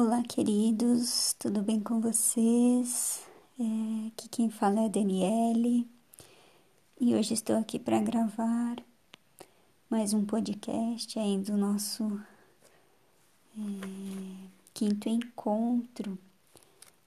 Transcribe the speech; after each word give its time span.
Olá, 0.00 0.22
queridos, 0.22 1.34
tudo 1.40 1.60
bem 1.60 1.80
com 1.80 2.00
vocês? 2.00 3.20
É, 3.58 4.06
aqui 4.06 4.28
quem 4.28 4.48
fala 4.48 4.82
é 4.82 4.84
a 4.84 4.88
Daniele 4.88 5.88
e 7.00 7.16
hoje 7.16 7.34
estou 7.34 7.56
aqui 7.56 7.80
para 7.80 8.00
gravar 8.00 8.76
mais 9.90 10.14
um 10.14 10.24
podcast 10.24 11.18
aí 11.18 11.38
do 11.38 11.56
nosso 11.56 12.04
é, 13.56 14.48
quinto 14.72 15.08
encontro 15.08 16.16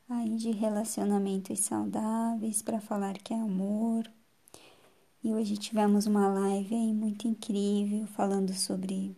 aí 0.09 0.35
de 0.35 0.51
relacionamentos 0.51 1.61
saudáveis 1.61 2.61
para 2.61 2.81
falar 2.81 3.13
que 3.19 3.33
é 3.33 3.39
amor. 3.39 4.03
E 5.23 5.33
hoje 5.33 5.55
tivemos 5.55 6.07
uma 6.07 6.27
live 6.27 6.75
aí 6.75 6.93
muito 6.93 7.25
incrível 7.25 8.05
falando 8.07 8.53
sobre 8.53 9.15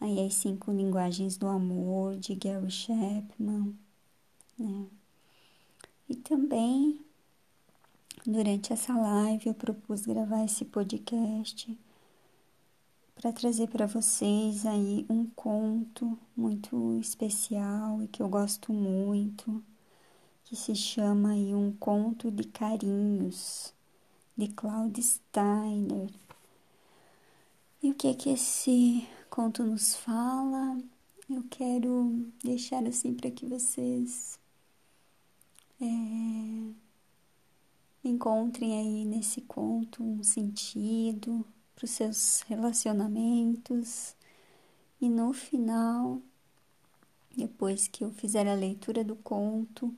Aí 0.00 0.24
as 0.24 0.34
cinco 0.34 0.70
linguagens 0.70 1.36
do 1.36 1.48
amor 1.48 2.16
de 2.16 2.34
Gary 2.34 2.70
Chapman, 2.70 3.74
né? 4.58 4.86
E 6.08 6.14
também 6.14 7.00
durante 8.24 8.72
essa 8.72 8.96
live 8.96 9.48
eu 9.48 9.54
propus 9.54 10.06
gravar 10.06 10.44
esse 10.44 10.64
podcast 10.64 11.76
para 13.20 13.32
trazer 13.32 13.68
para 13.68 13.84
vocês 13.84 14.64
aí 14.64 15.04
um 15.10 15.26
conto 15.26 16.16
muito 16.36 16.96
especial 17.00 18.00
e 18.00 18.06
que 18.06 18.22
eu 18.22 18.28
gosto 18.28 18.72
muito, 18.72 19.62
que 20.44 20.54
se 20.54 20.74
chama 20.76 21.32
aí 21.32 21.52
Um 21.52 21.72
Conto 21.72 22.30
de 22.30 22.44
Carinhos, 22.44 23.74
de 24.36 24.46
Claude 24.48 25.02
Steiner. 25.02 26.08
E 27.82 27.90
o 27.90 27.94
que 27.94 28.06
é 28.06 28.14
que 28.14 28.30
esse 28.30 29.04
conto 29.28 29.62
nos 29.62 29.94
fala. 29.94 30.78
Eu 31.28 31.44
quero 31.50 32.26
deixar 32.42 32.84
assim 32.86 33.14
para 33.14 33.30
que 33.30 33.46
vocês 33.46 34.38
é, 35.80 35.84
encontrem 38.02 38.78
aí 38.78 39.04
nesse 39.04 39.42
conto 39.42 40.02
um 40.02 40.22
sentido 40.22 41.44
para 41.74 41.84
os 41.84 41.90
seus 41.90 42.40
relacionamentos 42.42 44.16
e 45.00 45.08
no 45.08 45.32
final, 45.32 46.20
depois 47.36 47.86
que 47.86 48.02
eu 48.02 48.10
fizer 48.10 48.48
a 48.48 48.54
leitura 48.54 49.04
do 49.04 49.14
conto, 49.14 49.94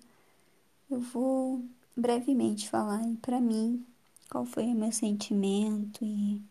eu 0.90 1.00
vou 1.00 1.64
brevemente 1.96 2.68
falar 2.68 3.02
para 3.22 3.40
mim 3.40 3.86
qual 4.28 4.44
foi 4.44 4.64
o 4.66 4.74
meu 4.74 4.92
sentimento 4.92 6.04
e 6.04 6.42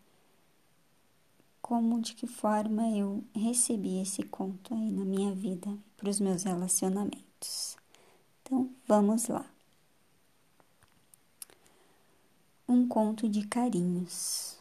como, 1.69 2.01
de 2.01 2.15
que 2.15 2.25
forma 2.25 2.89
eu 2.97 3.23
recebi 3.31 4.01
esse 4.01 4.23
conto 4.23 4.73
aí 4.73 4.89
na 4.89 5.05
minha 5.05 5.35
vida, 5.35 5.71
para 5.95 6.09
os 6.09 6.19
meus 6.19 6.41
relacionamentos. 6.41 7.77
Então, 8.41 8.71
vamos 8.87 9.27
lá. 9.27 9.45
Um 12.67 12.87
conto 12.87 13.29
de 13.29 13.45
carinhos. 13.45 14.57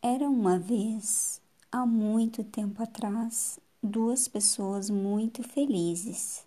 Era 0.00 0.30
uma 0.30 0.56
vez, 0.56 1.40
há 1.72 1.84
muito 1.84 2.44
tempo 2.44 2.80
atrás, 2.80 3.58
duas 3.82 4.28
pessoas 4.28 4.88
muito 4.88 5.42
felizes, 5.42 6.46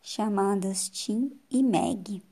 chamadas 0.00 0.88
Tim 0.88 1.32
e 1.50 1.64
Meg, 1.64 2.22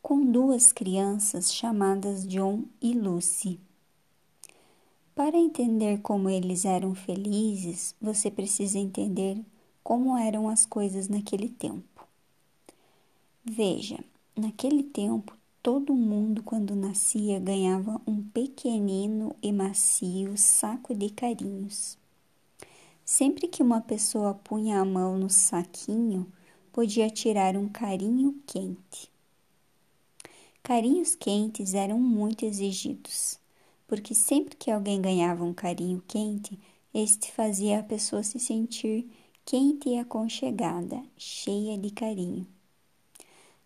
com 0.00 0.24
duas 0.24 0.70
crianças 0.72 1.52
chamadas 1.52 2.24
John 2.24 2.62
e 2.80 2.92
Lucy. 2.92 3.58
Para 5.14 5.36
entender 5.36 6.00
como 6.00 6.28
eles 6.28 6.64
eram 6.64 6.92
felizes, 6.92 7.94
você 8.02 8.32
precisa 8.32 8.80
entender 8.80 9.40
como 9.80 10.18
eram 10.18 10.48
as 10.48 10.66
coisas 10.66 11.06
naquele 11.06 11.48
tempo. 11.48 12.04
Veja, 13.44 14.02
naquele 14.36 14.82
tempo, 14.82 15.32
todo 15.62 15.94
mundo, 15.94 16.42
quando 16.42 16.74
nascia, 16.74 17.38
ganhava 17.38 18.00
um 18.04 18.24
pequenino 18.24 19.36
e 19.40 19.52
macio 19.52 20.36
saco 20.36 20.92
de 20.92 21.08
carinhos. 21.10 21.96
Sempre 23.04 23.46
que 23.46 23.62
uma 23.62 23.80
pessoa 23.80 24.34
punha 24.34 24.80
a 24.80 24.84
mão 24.84 25.16
no 25.16 25.30
saquinho, 25.30 26.26
podia 26.72 27.08
tirar 27.08 27.56
um 27.56 27.68
carinho 27.68 28.42
quente. 28.44 29.08
Carinhos 30.60 31.14
quentes 31.14 31.72
eram 31.72 32.00
muito 32.00 32.44
exigidos 32.44 33.43
porque 33.86 34.14
sempre 34.14 34.56
que 34.56 34.70
alguém 34.70 35.00
ganhava 35.00 35.44
um 35.44 35.52
carinho 35.52 36.02
quente, 36.06 36.58
este 36.92 37.32
fazia 37.32 37.80
a 37.80 37.82
pessoa 37.82 38.22
se 38.22 38.38
sentir 38.38 39.10
quente 39.44 39.88
e 39.88 39.98
aconchegada, 39.98 41.02
cheia 41.16 41.76
de 41.76 41.90
carinho. 41.90 42.46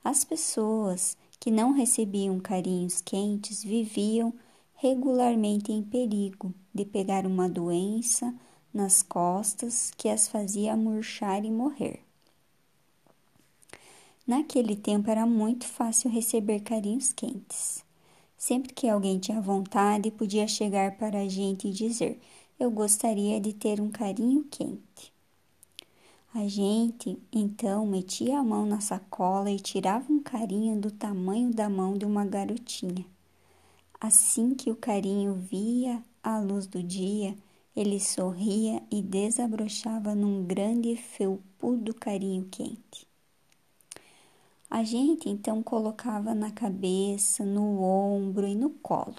As 0.02 0.24
pessoas 0.24 1.16
que 1.38 1.50
não 1.50 1.72
recebiam 1.72 2.40
carinhos 2.40 3.00
quentes 3.00 3.62
viviam 3.62 4.32
regularmente 4.74 5.72
em 5.72 5.82
perigo 5.82 6.54
de 6.72 6.84
pegar 6.84 7.26
uma 7.26 7.48
doença 7.48 8.34
nas 8.72 9.02
costas 9.02 9.92
que 9.96 10.08
as 10.08 10.28
fazia 10.28 10.76
murchar 10.76 11.44
e 11.44 11.50
morrer. 11.50 12.00
Naquele 14.26 14.76
tempo 14.76 15.10
era 15.10 15.26
muito 15.26 15.66
fácil 15.66 16.10
receber 16.10 16.60
carinhos 16.60 17.12
quentes. 17.12 17.84
Sempre 18.38 18.72
que 18.72 18.88
alguém 18.88 19.18
tinha 19.18 19.40
vontade, 19.40 20.12
podia 20.12 20.46
chegar 20.46 20.96
para 20.96 21.22
a 21.22 21.28
gente 21.28 21.66
e 21.66 21.72
dizer: 21.72 22.20
Eu 22.58 22.70
gostaria 22.70 23.40
de 23.40 23.52
ter 23.52 23.80
um 23.80 23.90
carinho 23.90 24.44
quente. 24.44 25.12
A 26.32 26.46
gente 26.46 27.18
então 27.32 27.84
metia 27.84 28.38
a 28.38 28.44
mão 28.44 28.64
na 28.64 28.80
sacola 28.80 29.50
e 29.50 29.58
tirava 29.58 30.12
um 30.12 30.22
carinho 30.22 30.80
do 30.80 30.88
tamanho 30.88 31.52
da 31.52 31.68
mão 31.68 31.98
de 31.98 32.06
uma 32.06 32.24
garotinha. 32.24 33.04
Assim 34.00 34.54
que 34.54 34.70
o 34.70 34.76
carinho 34.76 35.34
via 35.34 36.00
a 36.22 36.38
luz 36.38 36.68
do 36.68 36.80
dia, 36.80 37.36
ele 37.74 37.98
sorria 37.98 38.80
e 38.88 39.02
desabrochava 39.02 40.14
num 40.14 40.44
grande 40.44 40.94
felpudo 40.94 41.92
carinho 41.92 42.46
quente. 42.48 43.07
A 44.70 44.82
gente 44.84 45.28
então 45.28 45.62
colocava 45.62 46.34
na 46.34 46.50
cabeça, 46.50 47.44
no 47.44 47.82
ombro 47.82 48.46
e 48.46 48.54
no 48.54 48.70
colo 48.70 49.16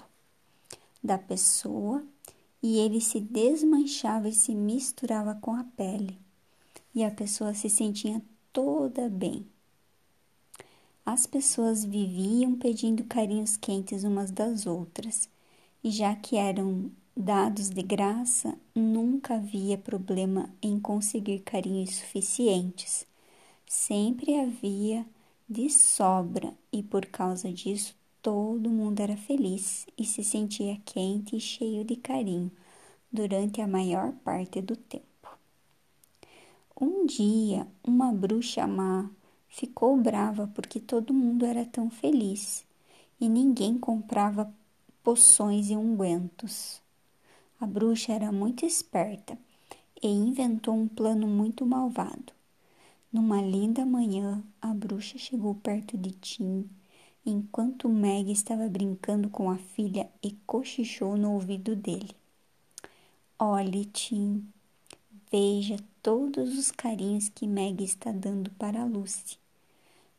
da 1.02 1.18
pessoa 1.18 2.04
e 2.62 2.78
ele 2.78 3.00
se 3.00 3.18
desmanchava 3.20 4.28
e 4.28 4.32
se 4.32 4.54
misturava 4.54 5.34
com 5.34 5.54
a 5.54 5.64
pele 5.64 6.18
e 6.94 7.02
a 7.02 7.10
pessoa 7.10 7.54
se 7.54 7.68
sentia 7.68 8.22
toda 8.52 9.08
bem. 9.08 9.46
As 11.04 11.26
pessoas 11.26 11.84
viviam 11.84 12.54
pedindo 12.54 13.04
carinhos 13.04 13.56
quentes 13.56 14.04
umas 14.04 14.30
das 14.30 14.66
outras 14.66 15.28
e 15.82 15.90
já 15.90 16.14
que 16.14 16.36
eram 16.36 16.90
dados 17.16 17.70
de 17.70 17.82
graça, 17.82 18.56
nunca 18.74 19.34
havia 19.34 19.76
problema 19.76 20.48
em 20.62 20.78
conseguir 20.78 21.40
carinhos 21.40 21.96
suficientes. 21.96 23.06
Sempre 23.66 24.38
havia 24.38 25.06
de 25.50 25.68
sobra 25.68 26.54
e 26.72 26.80
por 26.80 27.06
causa 27.06 27.52
disso 27.52 27.96
todo 28.22 28.70
mundo 28.70 29.00
era 29.00 29.16
feliz 29.16 29.84
e 29.98 30.04
se 30.04 30.22
sentia 30.22 30.80
quente 30.84 31.34
e 31.34 31.40
cheio 31.40 31.84
de 31.84 31.96
carinho 31.96 32.52
durante 33.10 33.60
a 33.60 33.66
maior 33.66 34.12
parte 34.24 34.62
do 34.62 34.76
tempo. 34.76 35.04
Um 36.80 37.04
dia, 37.04 37.66
uma 37.82 38.12
bruxa 38.12 38.64
má 38.64 39.10
ficou 39.48 39.96
brava 39.96 40.48
porque 40.54 40.78
todo 40.78 41.12
mundo 41.12 41.44
era 41.44 41.64
tão 41.64 41.90
feliz 41.90 42.64
e 43.20 43.28
ninguém 43.28 43.76
comprava 43.76 44.54
poções 45.02 45.68
e 45.68 45.74
ungüentos. 45.74 46.80
A 47.60 47.66
bruxa 47.66 48.12
era 48.12 48.30
muito 48.30 48.64
esperta 48.64 49.36
e 50.00 50.06
inventou 50.06 50.76
um 50.76 50.86
plano 50.86 51.26
muito 51.26 51.66
malvado. 51.66 52.39
Numa 53.12 53.42
linda 53.42 53.84
manhã, 53.84 54.40
a 54.62 54.72
bruxa 54.72 55.18
chegou 55.18 55.56
perto 55.56 55.98
de 55.98 56.12
Tim, 56.12 56.70
enquanto 57.26 57.88
Meg 57.88 58.30
estava 58.30 58.68
brincando 58.68 59.28
com 59.28 59.50
a 59.50 59.56
filha 59.56 60.08
e 60.22 60.30
cochichou 60.46 61.16
no 61.16 61.32
ouvido 61.32 61.74
dele. 61.74 62.14
Olhe, 63.36 63.86
Tim, 63.86 64.46
veja 65.28 65.76
todos 66.00 66.56
os 66.56 66.70
carinhos 66.70 67.28
que 67.28 67.48
Meg 67.48 67.82
está 67.82 68.12
dando 68.12 68.48
para 68.52 68.84
Lucy. 68.84 69.38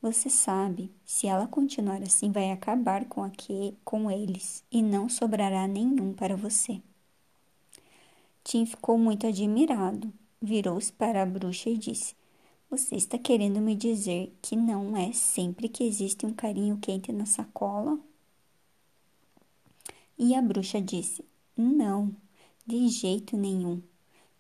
Você 0.01 0.29
sabe, 0.29 0.91
se 1.05 1.27
ela 1.27 1.47
continuar 1.47 2.01
assim, 2.01 2.29
vai 2.29 2.51
acabar 2.51 3.05
com, 3.05 3.23
aqui, 3.23 3.73
com 3.85 4.11
eles 4.11 4.65
e 4.69 4.81
não 4.81 5.07
sobrará 5.07 5.65
nenhum 5.65 6.11
para 6.11 6.35
você. 6.35 6.81
Tim 8.43 8.65
ficou 8.65 8.97
muito 8.97 9.25
admirado, 9.25 10.11
virou-se 10.41 10.91
para 10.91 11.21
a 11.21 11.25
bruxa 11.25 11.69
e 11.69 11.77
disse: 11.77 12.19
você 12.71 12.95
está 12.95 13.17
querendo 13.17 13.59
me 13.59 13.75
dizer 13.75 14.33
que 14.41 14.55
não 14.55 14.95
é 14.95 15.11
sempre 15.11 15.67
que 15.67 15.83
existe 15.83 16.25
um 16.25 16.33
carinho 16.33 16.77
quente 16.77 17.11
na 17.11 17.25
sacola? 17.25 17.99
E 20.17 20.33
a 20.33 20.41
bruxa 20.41 20.81
disse: 20.81 21.25
Não, 21.57 22.15
de 22.65 22.87
jeito 22.87 23.35
nenhum. 23.35 23.81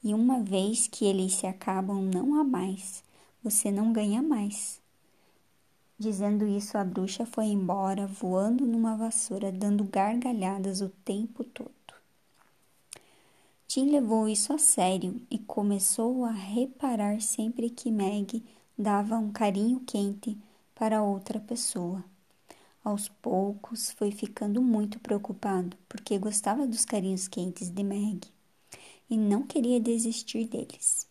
E 0.01 0.13
uma 0.13 0.39
vez 0.39 0.87
que 0.87 1.03
eles 1.03 1.33
se 1.33 1.45
acabam, 1.45 2.01
não 2.01 2.39
há 2.39 2.43
mais. 2.45 3.03
Você 3.43 3.69
não 3.69 3.91
ganha 3.91 4.21
mais. 4.21 4.79
Dizendo 5.99 6.47
isso, 6.47 6.77
a 6.77 6.85
bruxa 6.85 7.25
foi 7.25 7.47
embora, 7.47 8.07
voando 8.07 8.65
numa 8.65 8.95
vassoura, 8.95 9.51
dando 9.51 9.83
gargalhadas 9.83 10.79
o 10.79 10.87
tempo 10.87 11.43
todo. 11.43 11.80
Tim 13.73 13.85
levou 13.85 14.27
isso 14.27 14.51
a 14.51 14.57
sério 14.57 15.21
e 15.31 15.39
começou 15.39 16.25
a 16.25 16.31
reparar 16.31 17.21
sempre 17.21 17.69
que 17.69 17.89
Meg 17.89 18.43
dava 18.77 19.17
um 19.17 19.31
carinho 19.31 19.79
quente 19.87 20.37
para 20.75 21.01
outra 21.01 21.39
pessoa. 21.39 22.03
Aos 22.83 23.07
poucos 23.07 23.91
foi 23.91 24.11
ficando 24.11 24.61
muito 24.61 24.99
preocupado 24.99 25.77
porque 25.87 26.17
gostava 26.17 26.67
dos 26.67 26.83
carinhos 26.83 27.29
quentes 27.29 27.69
de 27.69 27.81
Meg 27.81 28.27
e 29.09 29.15
não 29.15 29.43
queria 29.43 29.79
desistir 29.79 30.49
deles. 30.49 31.07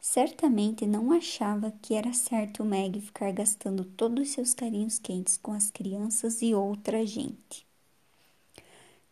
Certamente 0.00 0.86
não 0.86 1.10
achava 1.10 1.72
que 1.82 1.94
era 1.94 2.12
certo 2.12 2.64
Meg 2.64 3.00
ficar 3.00 3.32
gastando 3.32 3.84
todos 3.84 4.28
os 4.28 4.32
seus 4.32 4.54
carinhos 4.54 5.00
quentes 5.00 5.36
com 5.36 5.50
as 5.50 5.68
crianças 5.68 6.42
e 6.42 6.54
outra 6.54 7.04
gente. 7.04 7.66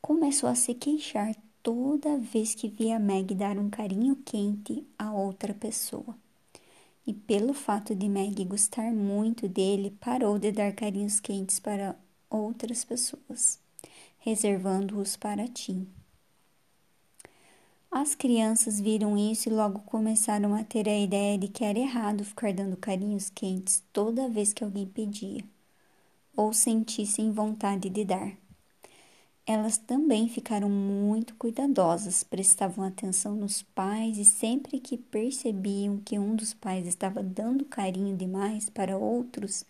Começou 0.00 0.48
a 0.48 0.54
se 0.54 0.72
queixar 0.72 1.34
toda 1.62 2.18
vez 2.18 2.54
que 2.54 2.68
via 2.68 2.98
Meg 2.98 3.34
dar 3.34 3.58
um 3.58 3.70
carinho 3.70 4.16
quente 4.24 4.86
a 4.98 5.12
outra 5.12 5.54
pessoa. 5.54 6.16
E 7.06 7.12
pelo 7.12 7.54
fato 7.54 7.94
de 7.94 8.08
Meg 8.08 8.44
gostar 8.44 8.92
muito 8.92 9.48
dele, 9.48 9.96
parou 10.00 10.38
de 10.38 10.52
dar 10.52 10.72
carinhos 10.72 11.20
quentes 11.20 11.58
para 11.58 11.96
outras 12.28 12.84
pessoas, 12.84 13.58
reservando-os 14.18 15.16
para 15.16 15.48
Tim. 15.48 15.88
As 17.90 18.14
crianças 18.14 18.78
viram 18.80 19.18
isso 19.18 19.48
e 19.48 19.52
logo 19.52 19.80
começaram 19.80 20.54
a 20.54 20.62
ter 20.62 20.88
a 20.88 20.96
ideia 20.96 21.36
de 21.36 21.48
que 21.48 21.64
era 21.64 21.78
errado 21.78 22.24
ficar 22.24 22.52
dando 22.52 22.76
carinhos 22.76 23.30
quentes 23.30 23.82
toda 23.92 24.28
vez 24.28 24.52
que 24.52 24.62
alguém 24.62 24.86
pedia 24.86 25.44
ou 26.36 26.52
sentissem 26.52 27.32
vontade 27.32 27.90
de 27.90 28.04
dar. 28.04 28.39
Elas 29.46 29.78
também 29.78 30.28
ficaram 30.28 30.70
muito 30.70 31.34
cuidadosas, 31.34 32.22
prestavam 32.22 32.84
atenção 32.84 33.34
nos 33.34 33.62
pais 33.62 34.16
e 34.18 34.24
sempre 34.24 34.78
que 34.78 34.96
percebiam 34.96 35.98
que 35.98 36.18
um 36.18 36.36
dos 36.36 36.54
pais 36.54 36.86
estava 36.86 37.22
dando 37.22 37.64
carinho 37.64 38.16
demais 38.16 38.70
para 38.70 38.96
outros, 38.96 39.64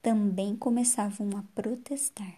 também 0.00 0.54
começavam 0.54 1.30
a 1.36 1.42
protestar. 1.54 2.36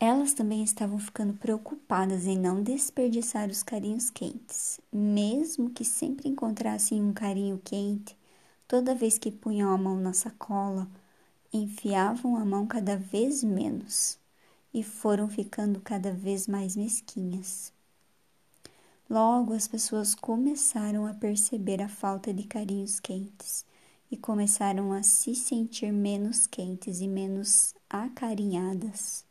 Elas 0.00 0.32
também 0.32 0.62
estavam 0.62 0.98
ficando 0.98 1.34
preocupadas 1.34 2.26
em 2.26 2.38
não 2.38 2.62
desperdiçar 2.62 3.48
os 3.48 3.64
carinhos 3.64 4.10
quentes, 4.10 4.78
mesmo 4.92 5.70
que 5.70 5.84
sempre 5.84 6.28
encontrassem 6.28 7.02
um 7.02 7.12
carinho 7.12 7.60
quente, 7.64 8.16
toda 8.68 8.94
vez 8.94 9.18
que 9.18 9.32
punham 9.32 9.72
a 9.72 9.76
mão 9.76 9.96
na 9.96 10.12
sacola, 10.12 10.86
enfiavam 11.52 12.36
a 12.36 12.44
mão 12.44 12.66
cada 12.66 12.96
vez 12.96 13.42
menos 13.42 14.18
e 14.72 14.82
foram 14.82 15.28
ficando 15.28 15.80
cada 15.80 16.12
vez 16.12 16.46
mais 16.46 16.76
mesquinhas. 16.76 17.72
Logo 19.08 19.54
as 19.54 19.66
pessoas 19.66 20.14
começaram 20.14 21.06
a 21.06 21.14
perceber 21.14 21.80
a 21.80 21.88
falta 21.88 22.32
de 22.32 22.44
carinhos 22.44 23.00
quentes 23.00 23.64
e 24.10 24.16
começaram 24.16 24.92
a 24.92 25.02
se 25.02 25.34
sentir 25.34 25.92
menos 25.92 26.46
quentes 26.46 27.00
e 27.00 27.08
menos 27.08 27.74
acarinhadas 27.88 29.26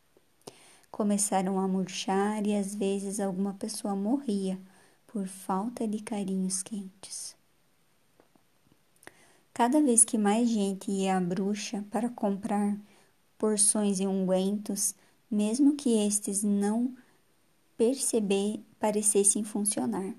começaram 0.98 1.60
a 1.60 1.68
murchar 1.68 2.48
e 2.48 2.56
às 2.56 2.74
vezes 2.74 3.20
alguma 3.20 3.54
pessoa 3.54 3.96
morria 3.96 4.60
por 5.06 5.28
falta 5.28 5.88
de 5.88 6.00
carinhos 6.00 6.64
quentes. 6.64 7.37
Cada 9.58 9.82
vez 9.82 10.06
que 10.06 10.20
mais 10.20 10.48
gente 10.48 10.92
ia 10.92 11.18
à 11.18 11.20
bruxa 11.20 11.84
para 11.90 12.12
comprar 12.12 12.78
porções 13.40 14.00
e 14.00 14.06
ungüentos, 14.06 14.94
mesmo 15.32 15.76
que 15.76 15.98
estes 16.06 16.44
não 16.44 16.94
perceber 17.76 18.64
parecessem 18.80 19.44
funcionar. 19.44 20.14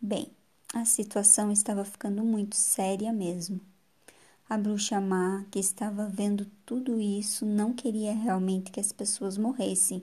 Bem, 0.00 0.32
a 0.74 0.84
situação 0.84 1.52
estava 1.52 1.84
ficando 1.84 2.24
muito 2.24 2.56
séria 2.56 3.12
mesmo. 3.12 3.60
A 4.50 4.58
bruxa 4.58 5.00
má, 5.00 5.44
que 5.52 5.60
estava 5.60 6.08
vendo 6.08 6.44
tudo 6.66 6.98
isso, 6.98 7.46
não 7.46 7.72
queria 7.72 8.12
realmente 8.12 8.72
que 8.72 8.80
as 8.80 8.90
pessoas 8.90 9.38
morressem, 9.38 10.02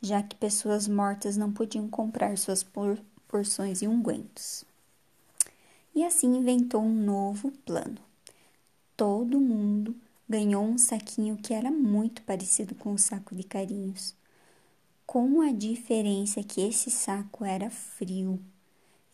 já 0.00 0.22
que 0.22 0.34
pessoas 0.34 0.88
mortas 0.88 1.36
não 1.36 1.52
podiam 1.52 1.86
comprar 1.88 2.38
suas 2.38 2.62
por 2.62 2.98
porções 3.28 3.82
e 3.82 3.86
ungüentos. 3.86 4.64
E 5.94 6.04
assim 6.04 6.36
inventou 6.36 6.82
um 6.82 6.92
novo 6.92 7.50
plano. 7.64 7.98
Todo 8.96 9.40
mundo 9.40 9.94
ganhou 10.28 10.64
um 10.64 10.78
saquinho 10.78 11.36
que 11.36 11.52
era 11.52 11.70
muito 11.70 12.22
parecido 12.22 12.74
com 12.74 12.94
o 12.94 12.98
saco 12.98 13.34
de 13.34 13.42
carinhos, 13.42 14.14
com 15.04 15.42
a 15.42 15.52
diferença 15.52 16.42
que 16.42 16.62
esse 16.62 16.90
saco 16.90 17.44
era 17.44 17.68
frio, 17.68 18.40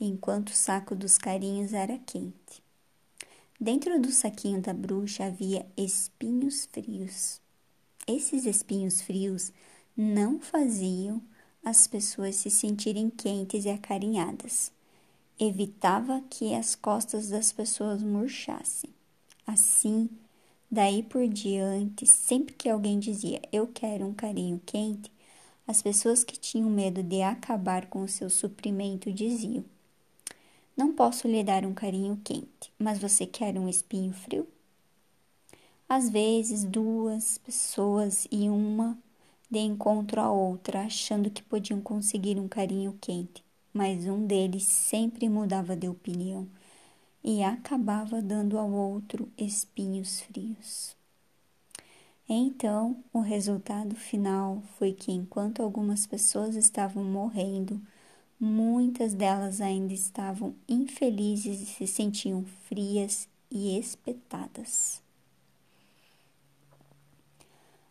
enquanto 0.00 0.50
o 0.50 0.54
saco 0.54 0.94
dos 0.94 1.18
carinhos 1.18 1.72
era 1.72 1.98
quente. 1.98 2.62
Dentro 3.60 4.00
do 4.00 4.12
saquinho 4.12 4.62
da 4.62 4.72
bruxa 4.72 5.24
havia 5.24 5.66
espinhos 5.76 6.66
frios. 6.66 7.40
Esses 8.06 8.46
espinhos 8.46 9.00
frios 9.00 9.52
não 9.96 10.38
faziam 10.38 11.20
as 11.64 11.88
pessoas 11.88 12.36
se 12.36 12.50
sentirem 12.50 13.10
quentes 13.10 13.64
e 13.64 13.68
acarinhadas. 13.68 14.70
Evitava 15.38 16.22
que 16.28 16.54
as 16.54 16.74
costas 16.74 17.28
das 17.28 17.52
pessoas 17.52 18.02
murchassem. 18.02 18.90
Assim, 19.46 20.08
daí 20.70 21.02
por 21.02 21.26
diante, 21.28 22.06
sempre 22.06 22.54
que 22.54 22.68
alguém 22.68 22.98
dizia 22.98 23.40
eu 23.52 23.66
quero 23.66 24.06
um 24.06 24.12
carinho 24.12 24.60
quente, 24.66 25.10
as 25.66 25.80
pessoas 25.82 26.24
que 26.24 26.38
tinham 26.38 26.68
medo 26.68 27.02
de 27.02 27.22
acabar 27.22 27.86
com 27.86 28.02
o 28.02 28.08
seu 28.08 28.28
suprimento 28.28 29.12
diziam 29.12 29.64
não 30.78 30.92
posso 30.92 31.26
lhe 31.26 31.42
dar 31.42 31.66
um 31.66 31.74
carinho 31.74 32.20
quente, 32.22 32.72
mas 32.78 33.00
você 33.00 33.26
quer 33.26 33.58
um 33.58 33.68
espinho 33.68 34.12
frio? 34.12 34.46
Às 35.88 36.08
vezes, 36.08 36.62
duas 36.62 37.36
pessoas 37.38 38.28
e 38.30 38.48
uma 38.48 38.96
de 39.50 39.58
encontro 39.58 40.20
a 40.20 40.30
outra, 40.30 40.82
achando 40.82 41.30
que 41.30 41.42
podiam 41.42 41.80
conseguir 41.80 42.38
um 42.38 42.46
carinho 42.46 42.96
quente, 43.00 43.42
mas 43.78 44.06
um 44.06 44.26
deles 44.26 44.64
sempre 44.64 45.28
mudava 45.28 45.76
de 45.76 45.88
opinião 45.88 46.48
e 47.22 47.42
acabava 47.44 48.20
dando 48.20 48.58
ao 48.58 48.68
outro 48.70 49.28
espinhos 49.38 50.20
frios. 50.20 50.96
Então, 52.28 52.96
o 53.12 53.20
resultado 53.20 53.94
final 53.94 54.62
foi 54.76 54.92
que, 54.92 55.12
enquanto 55.12 55.62
algumas 55.62 56.06
pessoas 56.06 56.56
estavam 56.56 57.04
morrendo, 57.04 57.80
Muitas 58.40 59.14
delas 59.14 59.60
ainda 59.60 59.92
estavam 59.92 60.54
infelizes 60.68 61.60
e 61.60 61.66
se 61.66 61.86
sentiam 61.88 62.44
frias 62.68 63.28
e 63.50 63.76
espetadas. 63.76 65.02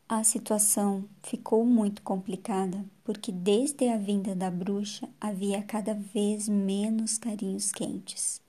A 0.09 0.23
situação 0.23 1.03
ficou 1.21 1.65
muito 1.65 2.01
complicada 2.01 2.81
porque, 3.03 3.29
desde 3.29 3.89
a 3.89 3.97
vinda 3.97 4.33
da 4.33 4.49
bruxa, 4.49 5.09
havia 5.19 5.61
cada 5.61 5.93
vez 5.93 6.47
menos 6.47 7.17
carinhos 7.17 7.73
quentes 7.73 8.39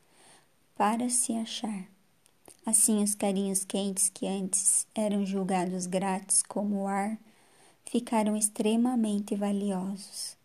para 0.77 1.11
se 1.11 1.33
achar. 1.33 1.89
Assim, 2.65 3.03
os 3.03 3.17
carinhos 3.17 3.65
quentes 3.65 4.09
que 4.09 4.25
antes 4.25 4.87
eram 4.95 5.27
julgados 5.27 5.87
grátis 5.87 6.45
como 6.45 6.87
ar 6.87 7.19
ficaram 7.85 8.37
extremamente 8.37 9.35
valiosos. 9.35 10.37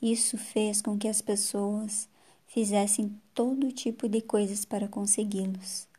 Isso 0.00 0.38
fez 0.38 0.80
com 0.80 0.96
que 0.96 1.08
as 1.08 1.20
pessoas 1.20 2.08
fizessem 2.46 3.20
todo 3.34 3.72
tipo 3.72 4.08
de 4.08 4.20
coisas 4.20 4.64
para 4.64 4.86
consegui-los. 4.86 5.89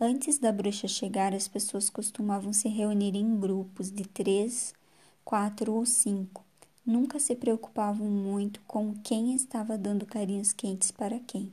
Antes 0.00 0.38
da 0.38 0.52
bruxa 0.52 0.86
chegar, 0.86 1.34
as 1.34 1.48
pessoas 1.48 1.90
costumavam 1.90 2.52
se 2.52 2.68
reunir 2.68 3.16
em 3.16 3.40
grupos 3.40 3.90
de 3.90 4.04
três, 4.06 4.72
quatro 5.24 5.72
ou 5.72 5.84
cinco. 5.84 6.44
Nunca 6.86 7.18
se 7.18 7.34
preocupavam 7.34 8.06
muito 8.08 8.60
com 8.60 8.94
quem 9.02 9.34
estava 9.34 9.76
dando 9.76 10.06
carinhos 10.06 10.52
quentes 10.52 10.92
para 10.92 11.18
quem. 11.18 11.52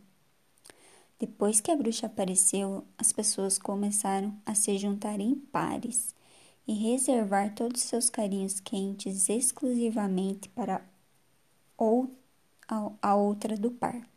Depois 1.18 1.60
que 1.60 1.72
a 1.72 1.76
bruxa 1.76 2.06
apareceu, 2.06 2.86
as 3.00 3.12
pessoas 3.12 3.58
começaram 3.58 4.32
a 4.46 4.54
se 4.54 4.78
juntar 4.78 5.20
em 5.20 5.34
pares 5.34 6.14
e 6.68 6.74
reservar 6.74 7.56
todos 7.56 7.82
seus 7.82 8.12
carinhos 8.12 8.60
quentes 8.60 9.28
exclusivamente 9.28 10.50
para 10.50 10.86
ou 11.76 12.16
a 13.02 13.16
outra 13.16 13.58
do 13.58 13.72
par. 13.72 14.08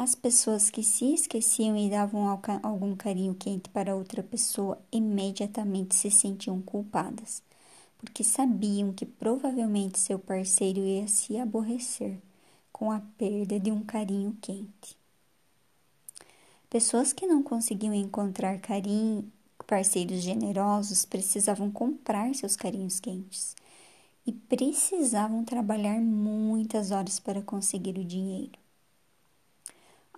As 0.00 0.14
pessoas 0.14 0.70
que 0.70 0.84
se 0.84 1.12
esqueciam 1.12 1.76
e 1.76 1.90
davam 1.90 2.28
algum 2.62 2.94
carinho 2.94 3.34
quente 3.34 3.68
para 3.68 3.96
outra 3.96 4.22
pessoa 4.22 4.80
imediatamente 4.92 5.96
se 5.96 6.08
sentiam 6.08 6.62
culpadas, 6.62 7.42
porque 7.98 8.22
sabiam 8.22 8.92
que 8.92 9.04
provavelmente 9.04 9.98
seu 9.98 10.16
parceiro 10.16 10.78
ia 10.78 11.08
se 11.08 11.36
aborrecer 11.36 12.16
com 12.72 12.92
a 12.92 13.00
perda 13.18 13.58
de 13.58 13.72
um 13.72 13.82
carinho 13.82 14.38
quente. 14.40 14.96
Pessoas 16.70 17.12
que 17.12 17.26
não 17.26 17.42
conseguiam 17.42 17.92
encontrar 17.92 18.60
carinho, 18.60 19.28
parceiros 19.66 20.22
generosos, 20.22 21.04
precisavam 21.04 21.72
comprar 21.72 22.32
seus 22.36 22.54
carinhos 22.54 23.00
quentes 23.00 23.56
e 24.24 24.32
precisavam 24.32 25.44
trabalhar 25.44 26.00
muitas 26.00 26.92
horas 26.92 27.18
para 27.18 27.42
conseguir 27.42 27.98
o 27.98 28.04
dinheiro. 28.04 28.67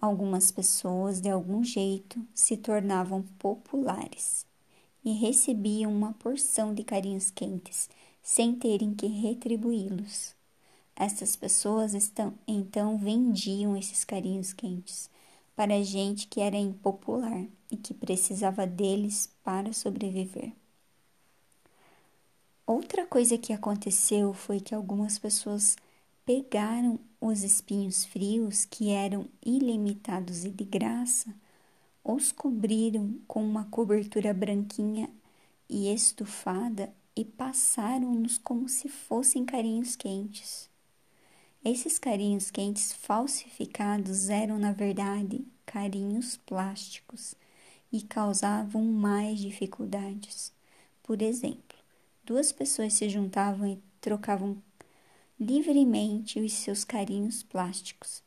Algumas 0.01 0.51
pessoas, 0.51 1.21
de 1.21 1.29
algum 1.29 1.63
jeito, 1.63 2.25
se 2.35 2.57
tornavam 2.57 3.23
populares 3.39 4.47
e 5.05 5.13
recebiam 5.13 5.93
uma 5.93 6.15
porção 6.15 6.73
de 6.73 6.83
carinhos 6.83 7.31
quentes 7.31 7.91
sem 8.23 8.55
terem 8.55 8.95
que 8.95 9.07
retribuí-los. 9.07 10.35
Essas 10.97 11.37
pessoas 11.37 11.95
estão, 11.95 12.33
então 12.47 12.97
vendiam 12.97 13.77
esses 13.77 14.05
carinhos 14.05 14.53
quentes 14.53 15.11
para 15.55 15.83
gente 15.83 16.27
que 16.27 16.41
era 16.41 16.57
impopular 16.57 17.45
e 17.71 17.77
que 17.77 17.93
precisava 17.93 18.67
deles 18.67 19.31
para 19.45 19.73
sobreviver. 19.73 20.53
Outra 22.67 23.07
coisa 23.07 23.37
que 23.37 23.53
aconteceu 23.53 24.33
foi 24.33 24.61
que 24.61 24.75
algumas 24.75 25.19
pessoas 25.19 25.77
pegaram 26.25 26.99
os 27.21 27.43
espinhos 27.43 28.05
frios, 28.05 28.65
que 28.65 28.91
eram 28.91 29.27
ilimitados 29.45 30.45
e 30.45 30.51
de 30.51 30.65
graça, 30.65 31.35
os 32.03 32.33
cobriram 32.33 33.19
com 33.29 33.45
uma 33.45 33.65
cobertura 33.67 34.33
branquinha 34.33 35.11
e 35.69 35.93
estufada 35.93 36.93
e 37.15 37.25
passaram-nos 37.25 38.39
como 38.39 38.69
se 38.69 38.89
fossem 38.89 39.45
carinhos 39.45 39.95
quentes. 39.95 40.71
Esses 41.63 41.99
carinhos 41.99 42.51
quentes 42.51 42.93
falsificados 42.93 44.31
eram, 44.31 44.59
na 44.59 44.73
verdade, 44.73 45.45
carinhos 45.67 46.39
plásticos 46.39 47.35
e 47.93 48.01
causavam 48.01 48.83
mais 48.83 49.39
dificuldades. 49.39 50.53
Por 51.03 51.21
exemplo, 51.21 51.77
duas 52.25 52.51
pessoas 52.51 52.95
se 52.95 53.11
juntavam 53.11 53.67
e 53.67 53.79
trocavam 54.01 54.57
livremente 55.41 56.39
os 56.39 56.53
seus 56.53 56.85
carinhos 56.85 57.43
plásticos. 57.43 58.23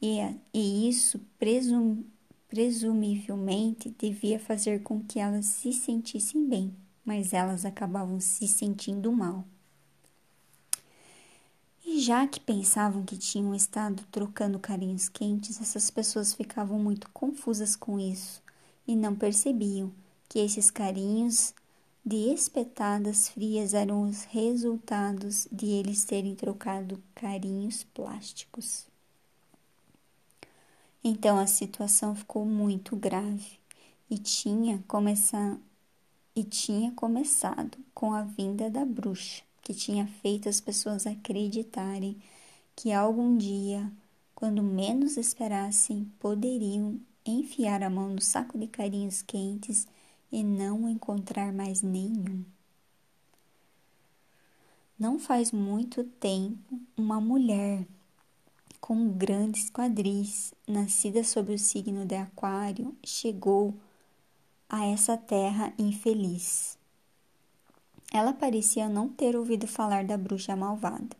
E, 0.00 0.18
e 0.52 0.88
isso 0.88 1.20
presum, 1.38 2.02
presumivelmente 2.48 3.94
devia 3.96 4.40
fazer 4.40 4.82
com 4.82 5.00
que 5.00 5.20
elas 5.20 5.46
se 5.46 5.72
sentissem 5.72 6.48
bem, 6.48 6.74
mas 7.04 7.32
elas 7.32 7.64
acabavam 7.64 8.18
se 8.18 8.48
sentindo 8.48 9.12
mal. 9.12 9.44
E 11.84 12.00
já 12.00 12.26
que 12.26 12.40
pensavam 12.40 13.04
que 13.04 13.16
tinham 13.16 13.54
estado 13.54 14.04
trocando 14.10 14.58
carinhos 14.58 15.08
quentes, 15.08 15.60
essas 15.60 15.90
pessoas 15.90 16.34
ficavam 16.34 16.78
muito 16.78 17.08
confusas 17.10 17.76
com 17.76 17.98
isso 17.98 18.42
e 18.86 18.96
não 18.96 19.14
percebiam 19.14 19.92
que 20.28 20.38
esses 20.38 20.70
carinhos 20.70 21.54
de 22.04 22.32
espetadas 22.32 23.28
frias 23.28 23.74
eram 23.74 24.02
os 24.02 24.24
resultados 24.24 25.46
de 25.52 25.66
eles 25.66 26.04
terem 26.04 26.34
trocado 26.34 27.00
carinhos 27.14 27.84
plásticos. 27.84 28.86
Então 31.04 31.38
a 31.38 31.46
situação 31.46 32.14
ficou 32.14 32.44
muito 32.44 32.96
grave 32.96 33.58
e 34.10 34.18
tinha, 34.18 34.82
começar, 34.88 35.56
e 36.34 36.42
tinha 36.42 36.90
começado 36.92 37.78
com 37.94 38.12
a 38.12 38.22
vinda 38.22 38.68
da 38.68 38.84
bruxa, 38.84 39.42
que 39.62 39.72
tinha 39.72 40.06
feito 40.06 40.48
as 40.48 40.60
pessoas 40.60 41.06
acreditarem 41.06 42.20
que 42.74 42.92
algum 42.92 43.36
dia, 43.36 43.90
quando 44.34 44.62
menos 44.62 45.16
esperassem, 45.16 46.10
poderiam 46.18 46.98
enfiar 47.24 47.82
a 47.82 47.90
mão 47.90 48.08
no 48.08 48.20
saco 48.20 48.58
de 48.58 48.66
carinhos 48.66 49.22
quentes 49.22 49.86
e 50.32 50.42
não 50.42 50.88
encontrar 50.88 51.52
mais 51.52 51.82
nenhum. 51.82 52.42
Não 54.98 55.18
faz 55.18 55.52
muito 55.52 56.02
tempo, 56.02 56.80
uma 56.96 57.20
mulher 57.20 57.86
com 58.80 59.10
grandes 59.10 59.70
quadris, 59.70 60.52
nascida 60.66 61.22
sob 61.22 61.54
o 61.54 61.58
signo 61.58 62.04
de 62.04 62.16
Aquário, 62.16 62.96
chegou 63.04 63.74
a 64.68 64.84
essa 64.86 65.16
terra 65.16 65.72
infeliz. 65.78 66.76
Ela 68.12 68.32
parecia 68.32 68.88
não 68.88 69.08
ter 69.08 69.36
ouvido 69.36 69.66
falar 69.66 70.04
da 70.04 70.16
bruxa 70.16 70.56
malvada 70.56 71.16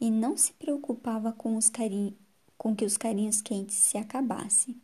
e 0.00 0.10
não 0.10 0.36
se 0.36 0.52
preocupava 0.54 1.32
com, 1.32 1.56
os 1.56 1.70
com 2.56 2.74
que 2.74 2.84
os 2.84 2.96
carinhos 2.96 3.40
quentes 3.40 3.76
se 3.76 3.96
acabassem. 3.96 4.80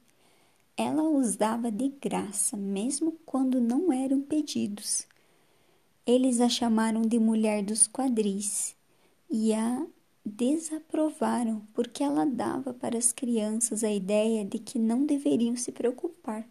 Ela 0.76 1.02
os 1.04 1.37
dava 1.37 1.71
de 1.71 1.88
graça, 1.88 2.57
mesmo 2.57 3.12
quando 3.25 3.61
não 3.61 3.93
eram 3.93 4.21
pedidos. 4.21 5.07
Eles 6.04 6.40
a 6.40 6.49
chamaram 6.49 7.02
de 7.02 7.19
mulher 7.19 7.62
dos 7.62 7.87
quadris 7.87 8.75
e 9.31 9.54
a 9.54 9.87
desaprovaram 10.25 11.62
porque 11.75 12.02
ela 12.02 12.25
dava 12.25 12.75
para 12.75 12.99
as 12.99 13.12
crianças 13.12 13.85
a 13.85 13.93
ideia 13.93 14.45
de 14.45 14.59
que 14.59 14.78
não 14.78 15.07
deveriam 15.07 15.54
se 15.54 15.71
preocupar 15.71 16.45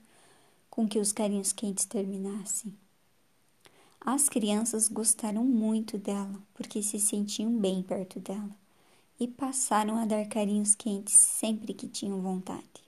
com 0.69 0.87
que 0.87 0.99
os 0.99 1.11
carinhos 1.11 1.51
quentes 1.51 1.83
terminassem. 1.83 2.73
As 3.99 4.29
crianças 4.29 4.87
gostaram 4.87 5.43
muito 5.43 5.97
dela 5.97 6.41
porque 6.53 6.81
se 6.81 6.99
sentiam 6.99 7.57
bem 7.57 7.83
perto 7.83 8.21
dela 8.21 8.55
e 9.19 9.27
passaram 9.27 9.97
a 9.97 10.05
dar 10.05 10.25
carinhos 10.27 10.75
quentes 10.75 11.13
sempre 11.13 11.73
que 11.73 11.87
tinham 11.87 12.21
vontade. 12.21 12.82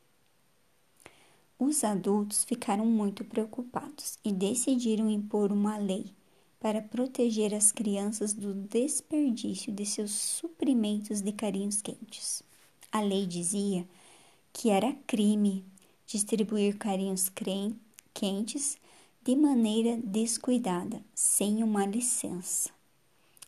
Os 1.57 1.85
adultos 1.85 2.43
ficaram 2.43 2.85
muito 2.85 3.23
preocupados 3.23 4.19
e 4.25 4.33
decidiram 4.33 5.09
impor 5.09 5.53
uma 5.53 5.77
lei 5.77 6.13
para 6.59 6.81
proteger 6.81 7.53
as 7.53 7.71
crianças 7.71 8.33
do 8.33 8.53
desperdício 8.53 9.71
de 9.71 9.85
seus 9.85 10.11
suprimentos 10.11 11.21
de 11.21 11.31
carinhos 11.31 11.81
quentes. 11.81 12.43
A 12.91 12.99
lei 12.99 13.25
dizia 13.25 13.87
que 14.51 14.69
era 14.69 14.93
crime 15.07 15.63
distribuir 16.05 16.77
carinhos 16.77 17.31
quentes 18.13 18.77
de 19.23 19.35
maneira 19.35 19.97
descuidada, 19.97 21.01
sem 21.13 21.63
uma 21.63 21.85
licença. 21.85 22.69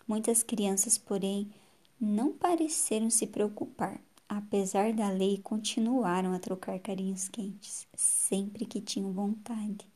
Muitas 0.07 0.43
crianças, 0.43 0.97
porém, 0.97 1.51
não 1.99 2.31
pareceram 2.31 3.09
se 3.09 3.27
preocupar. 3.27 3.99
Apesar 4.29 4.91
da 4.91 5.09
lei, 5.09 5.37
continuaram 5.37 6.33
a 6.33 6.39
trocar 6.39 6.79
carinhos 6.79 7.29
quentes, 7.29 7.87
sempre 7.95 8.65
que 8.65 8.81
tinham 8.81 9.13
vontade 9.13 9.87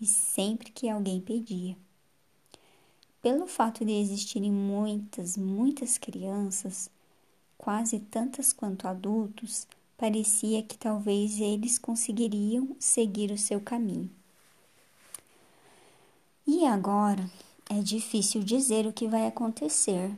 e 0.00 0.06
sempre 0.06 0.72
que 0.72 0.88
alguém 0.88 1.20
pedia. 1.20 1.76
Pelo 3.22 3.46
fato 3.46 3.84
de 3.84 3.92
existirem 3.92 4.50
muitas, 4.50 5.36
muitas 5.36 5.96
crianças, 5.96 6.90
quase 7.56 8.00
tantas 8.00 8.52
quanto 8.52 8.88
adultos, 8.88 9.64
parecia 9.96 10.64
que 10.64 10.76
talvez 10.76 11.38
eles 11.38 11.78
conseguiriam 11.78 12.74
seguir 12.80 13.30
o 13.30 13.38
seu 13.38 13.60
caminho. 13.60 14.10
E 16.44 16.66
agora 16.66 17.30
é 17.70 17.80
difícil 17.80 18.42
dizer 18.42 18.88
o 18.88 18.92
que 18.92 19.06
vai 19.06 19.28
acontecer. 19.28 20.12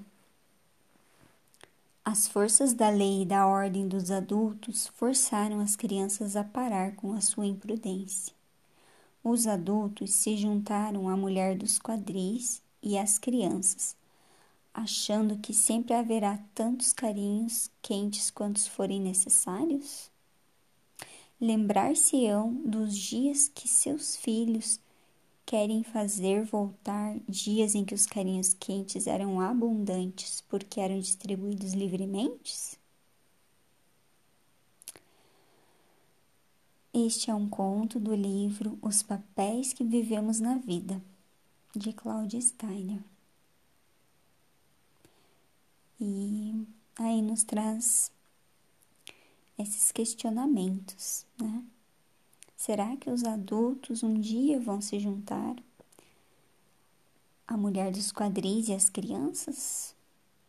As 2.06 2.28
forças 2.28 2.74
da 2.74 2.90
lei 2.90 3.22
e 3.22 3.24
da 3.24 3.46
ordem 3.46 3.88
dos 3.88 4.10
adultos 4.10 4.88
forçaram 4.88 5.58
as 5.58 5.74
crianças 5.74 6.36
a 6.36 6.44
parar 6.44 6.94
com 6.96 7.14
a 7.14 7.20
sua 7.22 7.46
imprudência. 7.46 8.34
Os 9.22 9.46
adultos 9.46 10.12
se 10.12 10.36
juntaram 10.36 11.08
à 11.08 11.16
mulher 11.16 11.56
dos 11.56 11.78
quadris 11.78 12.62
e 12.82 12.98
as 12.98 13.18
crianças, 13.18 13.96
achando 14.74 15.38
que 15.38 15.54
sempre 15.54 15.94
haverá 15.94 16.38
tantos 16.54 16.92
carinhos 16.92 17.70
quentes 17.80 18.30
quantos 18.30 18.66
forem 18.66 19.00
necessários? 19.00 20.10
Lembrar-se-ão 21.40 22.52
dos 22.66 22.94
dias 22.94 23.48
que 23.48 23.66
seus 23.66 24.14
filhos 24.14 24.78
querem 25.46 25.82
fazer 25.82 26.44
voltar 26.44 27.18
dias 27.28 27.74
em 27.74 27.84
que 27.84 27.94
os 27.94 28.06
carinhos 28.06 28.54
quentes 28.54 29.06
eram 29.06 29.40
abundantes 29.40 30.40
porque 30.42 30.80
eram 30.80 30.98
distribuídos 30.98 31.72
livremente? 31.72 32.78
Este 36.92 37.30
é 37.30 37.34
um 37.34 37.48
conto 37.48 37.98
do 37.98 38.14
livro 38.14 38.78
Os 38.80 39.02
Papéis 39.02 39.72
que 39.72 39.84
Vivemos 39.84 40.38
na 40.38 40.58
Vida 40.58 41.02
de 41.74 41.92
Claudia 41.92 42.40
Steiner. 42.40 43.02
E 46.00 46.66
aí 46.96 47.20
nos 47.20 47.42
traz 47.42 48.12
esses 49.58 49.90
questionamentos, 49.90 51.26
né? 51.38 51.64
Será 52.64 52.96
que 52.96 53.10
os 53.10 53.24
adultos 53.24 54.02
um 54.02 54.14
dia 54.18 54.58
vão 54.58 54.80
se 54.80 54.98
juntar? 54.98 55.54
A 57.46 57.58
mulher 57.58 57.92
dos 57.92 58.10
quadris 58.10 58.68
e 58.68 58.72
as 58.72 58.88
crianças? 58.88 59.94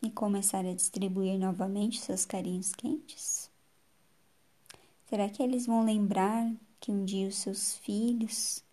e 0.02 0.10
começar 0.10 0.66
a 0.66 0.74
distribuir 0.74 1.38
novamente 1.38 2.00
seus 2.00 2.26
carinhos 2.26 2.74
quentes? 2.74 3.50
Será 5.10 5.28
que 5.28 5.42
eles 5.44 5.66
vão 5.66 5.84
lembrar 5.84 6.50
que 6.80 6.90
um 6.92 7.04
dia 7.04 7.28
os 7.28 7.36
seus 7.36 7.76
filhos 7.78 8.64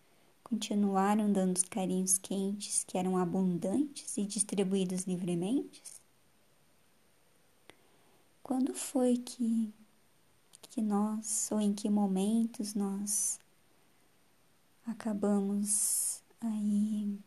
continuaram 0.44 1.32
dando 1.32 1.56
os 1.56 1.64
carinhos 1.64 2.18
quentes 2.18 2.84
que 2.84 2.96
eram 2.96 3.16
abundantes 3.16 4.16
e 4.18 4.24
distribuídos 4.24 5.02
livremente? 5.02 5.82
Quando 8.42 8.72
foi 8.72 9.16
que, 9.16 9.72
que 10.72 10.80
nós, 10.80 11.50
ou 11.52 11.60
em 11.60 11.74
que 11.74 11.90
momentos 11.90 12.74
nós 12.74 13.38
acabamos 14.86 16.22
aí 16.40 17.18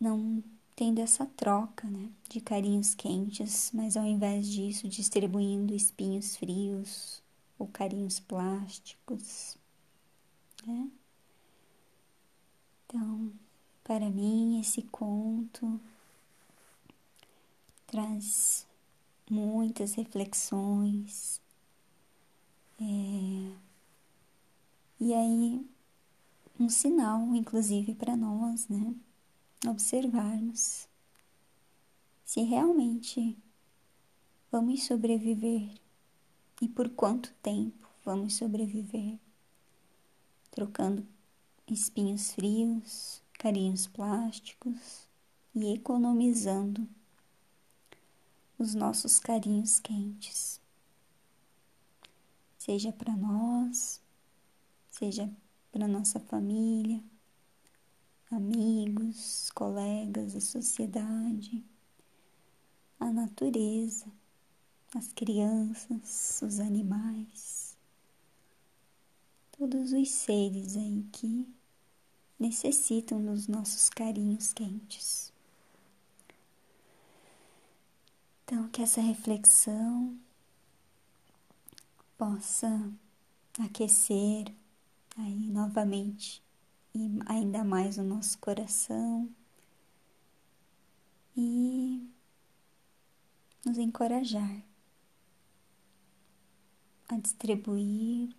não 0.00 0.42
tendo 0.74 1.00
essa 1.00 1.26
troca, 1.26 1.86
né, 1.86 2.10
de 2.30 2.40
carinhos 2.40 2.94
quentes, 2.94 3.70
mas 3.74 3.94
ao 3.96 4.06
invés 4.06 4.46
disso 4.48 4.88
distribuindo 4.88 5.74
espinhos 5.74 6.34
frios 6.34 7.22
ou 7.58 7.68
carinhos 7.68 8.18
plásticos, 8.18 9.56
né? 10.66 10.90
Então, 12.86 13.32
para 13.84 14.08
mim 14.08 14.58
esse 14.60 14.80
conto 14.82 15.78
traz 17.86 18.66
muitas 19.34 19.94
reflexões. 19.94 21.40
É, 22.80 23.52
e 25.00 25.12
aí, 25.12 25.66
um 26.58 26.68
sinal, 26.68 27.34
inclusive, 27.34 27.94
para 27.94 28.16
nós, 28.16 28.68
né? 28.68 28.94
Observarmos 29.66 30.88
se 32.24 32.42
realmente 32.42 33.36
vamos 34.52 34.84
sobreviver 34.84 35.68
e 36.60 36.68
por 36.68 36.88
quanto 36.90 37.32
tempo 37.42 37.88
vamos 38.04 38.36
sobreviver, 38.36 39.18
trocando 40.50 41.06
espinhos 41.66 42.32
frios, 42.32 43.22
carinhos 43.32 43.86
plásticos 43.86 45.08
e 45.54 45.72
economizando 45.72 46.86
os 48.58 48.74
nossos 48.74 49.18
carinhos 49.18 49.80
quentes. 49.80 50.60
Seja 52.56 52.92
para 52.92 53.14
nós, 53.16 54.00
seja 54.88 55.30
para 55.70 55.88
nossa 55.88 56.20
família, 56.20 57.02
amigos, 58.30 59.50
colegas, 59.54 60.34
a 60.34 60.40
sociedade, 60.40 61.64
a 62.98 63.12
natureza, 63.12 64.06
as 64.94 65.12
crianças, 65.12 66.40
os 66.42 66.60
animais, 66.60 67.76
todos 69.52 69.92
os 69.92 70.10
seres 70.10 70.76
aí 70.76 71.04
que 71.12 71.46
necessitam 72.38 73.22
dos 73.22 73.46
nossos 73.46 73.90
carinhos 73.90 74.52
quentes. 74.52 75.33
Então, 78.44 78.68
que 78.68 78.82
essa 78.82 79.00
reflexão 79.00 80.18
possa 82.18 82.92
aquecer 83.58 84.54
aí 85.16 85.48
novamente 85.48 86.42
e 86.94 87.08
ainda 87.24 87.64
mais 87.64 87.96
o 87.96 88.02
nosso 88.02 88.38
coração 88.38 89.28
e 91.34 92.06
nos 93.64 93.78
encorajar 93.78 94.62
a 97.08 97.16
distribuir 97.16 98.34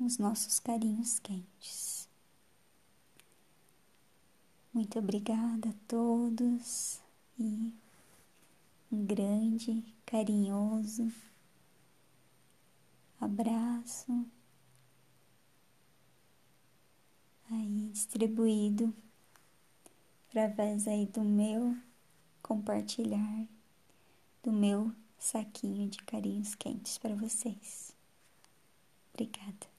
os 0.00 0.18
nossos 0.18 0.58
carinhos 0.58 1.20
quentes. 1.20 2.08
Muito 4.72 4.98
obrigada 4.98 5.68
a 5.68 5.74
todos 5.86 7.00
e 7.38 7.72
um 8.90 9.04
grande, 9.04 9.82
carinhoso 10.04 11.10
abraço 13.20 14.26
aí 17.50 17.90
distribuído 17.92 18.94
através 20.28 20.88
aí 20.88 21.06
do 21.06 21.22
meu 21.22 21.76
compartilhar, 22.42 23.46
do 24.42 24.50
meu 24.52 24.92
saquinho 25.18 25.88
de 25.88 25.98
carinhos 25.98 26.54
quentes 26.54 26.96
para 26.96 27.14
vocês. 27.14 27.94
Obrigada. 29.12 29.69